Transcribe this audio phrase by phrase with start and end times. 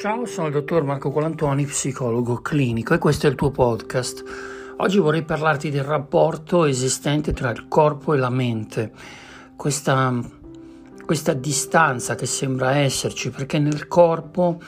[0.00, 4.24] Ciao, sono il dottor Marco Colantoni, psicologo clinico e questo è il tuo podcast.
[4.78, 8.92] Oggi vorrei parlarti del rapporto esistente tra il corpo e la mente,
[9.56, 10.18] questa,
[11.04, 14.62] questa distanza che sembra esserci perché nel corpo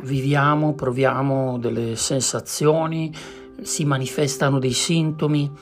[0.00, 3.14] viviamo, proviamo delle sensazioni,
[3.60, 5.52] si manifestano dei sintomi,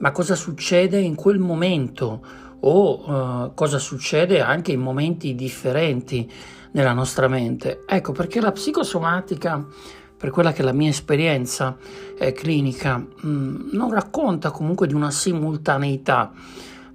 [0.00, 2.22] ma cosa succede in quel momento
[2.60, 6.30] o uh, cosa succede anche in momenti differenti?
[6.72, 7.82] Nella nostra mente.
[7.86, 9.64] Ecco perché la psicosomatica,
[10.16, 11.76] per quella che è la mia esperienza
[12.18, 16.32] eh, clinica, mh, mm, non racconta comunque di una simultaneità.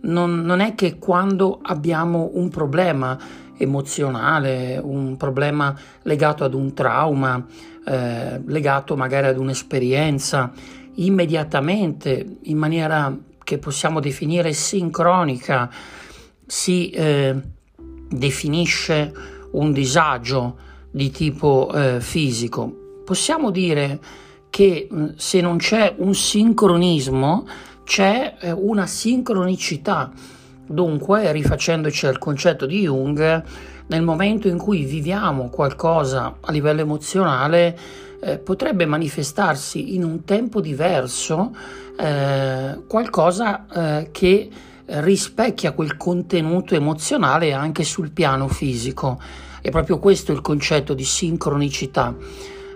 [0.01, 3.17] Non, non è che quando abbiamo un problema
[3.57, 7.43] emozionale, un problema legato ad un trauma,
[7.85, 10.51] eh, legato magari ad un'esperienza,
[10.95, 15.69] immediatamente, in maniera che possiamo definire sincronica,
[16.45, 17.35] si eh,
[18.09, 20.57] definisce un disagio
[20.91, 23.99] di tipo eh, fisico, possiamo dire
[24.49, 27.45] che mm, se non c'è un sincronismo
[27.83, 30.11] c'è eh, una sincronicità.
[30.67, 33.43] Dunque, rifacendoci al concetto di Jung,
[33.87, 37.77] nel momento in cui viviamo qualcosa a livello emozionale,
[38.19, 41.55] eh, potrebbe manifestarsi in un tempo diverso
[41.97, 44.49] eh, qualcosa eh, che
[44.85, 49.19] rispecchia quel contenuto emozionale anche sul piano fisico.
[49.61, 52.15] È proprio questo il concetto di sincronicità.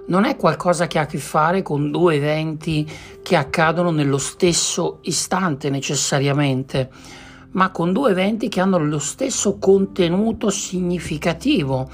[0.07, 2.89] Non è qualcosa che ha a che fare con due eventi
[3.21, 6.89] che accadono nello stesso istante necessariamente,
[7.51, 11.89] ma con due eventi che hanno lo stesso contenuto significativo.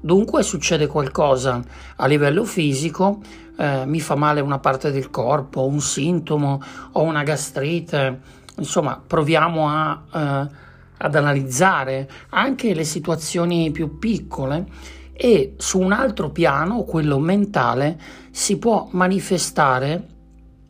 [0.00, 1.62] Dunque succede qualcosa
[1.96, 3.20] a livello fisico,
[3.56, 6.60] eh, mi fa male una parte del corpo, un sintomo
[6.92, 8.20] o una gastrite,
[8.60, 10.02] insomma proviamo a...
[10.14, 10.68] Eh,
[11.02, 14.66] ad analizzare anche le situazioni più piccole
[15.12, 17.98] e su un altro piano, quello mentale,
[18.30, 20.06] si può manifestare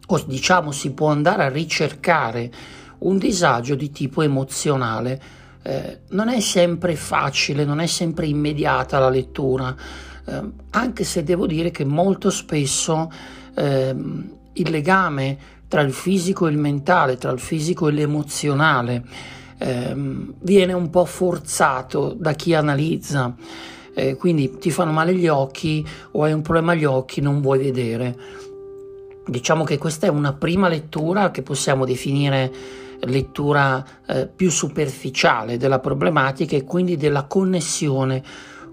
[0.07, 2.51] o diciamo si può andare a ricercare
[2.99, 5.23] un disagio di tipo emozionale.
[5.63, 9.75] Eh, non è sempre facile, non è sempre immediata la lettura,
[10.25, 13.11] eh, anche se devo dire che molto spesso
[13.55, 13.95] eh,
[14.53, 15.39] il legame
[15.71, 19.05] tra il fisico e il mentale, tra il fisico e l'emozionale,
[19.57, 23.33] ehm, viene un po' forzato da chi analizza.
[23.95, 27.61] Eh, quindi ti fanno male gli occhi o hai un problema agli occhi, non vuoi
[27.61, 28.17] vedere.
[29.25, 32.53] Diciamo che questa è una prima lettura che possiamo definire
[33.03, 38.25] lettura eh, più superficiale della problematica e quindi della connessione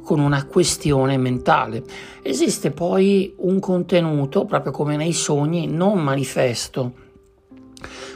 [0.08, 1.84] con una questione mentale.
[2.22, 7.06] Esiste poi un contenuto, proprio come nei sogni, non manifesto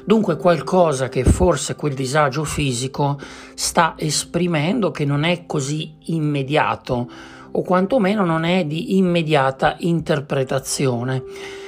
[0.05, 3.19] Dunque qualcosa che forse quel disagio fisico
[3.53, 7.09] sta esprimendo che non è così immediato
[7.51, 11.23] o quantomeno non è di immediata interpretazione.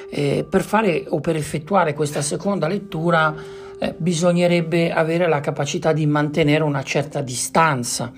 [0.10, 3.36] Eh, per fare o per effettuare questa seconda lettura
[3.78, 8.12] eh, bisognerebbe avere la capacità di mantenere una certa distanza,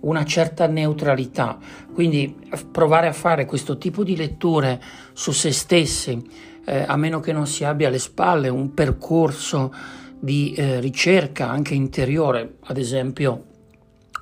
[0.00, 1.58] una certa neutralità.
[1.92, 2.36] Quindi
[2.70, 4.80] provare a fare questo tipo di letture
[5.12, 9.72] su se stessi eh, a meno che non si abbia alle spalle un percorso
[10.18, 13.44] di eh, ricerca anche interiore, ad esempio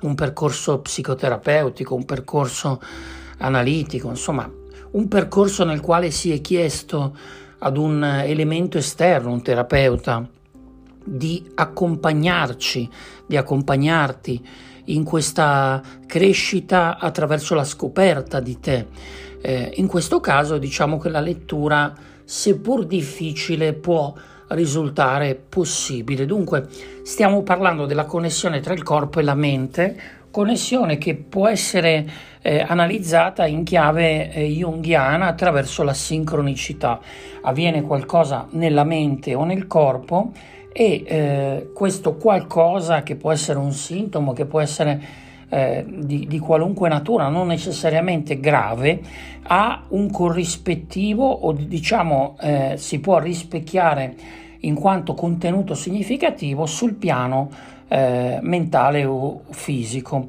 [0.01, 2.81] un percorso psicoterapeutico, un percorso
[3.37, 4.49] analitico, insomma
[4.91, 7.15] un percorso nel quale si è chiesto
[7.59, 10.27] ad un elemento esterno, un terapeuta,
[11.03, 12.89] di accompagnarci,
[13.25, 14.47] di accompagnarti
[14.85, 18.87] in questa crescita attraverso la scoperta di te.
[19.41, 21.95] Eh, in questo caso diciamo che la lettura
[22.29, 24.13] seppur difficile, può
[24.49, 26.27] risultare possibile.
[26.27, 26.67] Dunque,
[27.01, 29.99] stiamo parlando della connessione tra il corpo e la mente,
[30.31, 32.05] connessione che può essere
[32.41, 36.99] eh, analizzata in chiave eh, junghiana attraverso la sincronicità.
[37.41, 40.31] Avviene qualcosa nella mente o nel corpo
[40.71, 46.39] e eh, questo qualcosa che può essere un sintomo, che può essere eh, di, di,
[46.39, 49.01] qualunque natura, non necessariamente grave,
[49.43, 54.15] ha un corrispettivo o diciamo eh, si può rispecchiare
[54.61, 57.49] in quanto contenuto significativo sul piano
[57.87, 60.27] eh, mentale o fisico.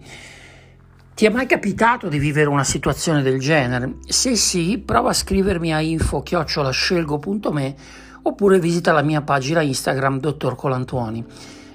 [1.14, 3.96] Ti è mai capitato di vivere una situazione del genere?
[4.06, 7.74] Se sì, prova a scrivermi a info-scelgo.me
[8.22, 11.22] oppure visita la mia pagina Instagram Dottor Colantuoni.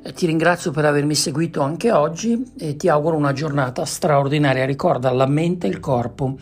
[0.01, 4.65] Eh, ti ringrazio per avermi seguito anche oggi e ti auguro una giornata straordinaria.
[4.65, 6.37] Ricorda, la mente e il corpo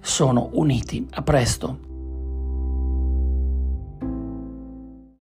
[0.00, 1.06] sono uniti.
[1.12, 1.87] A presto.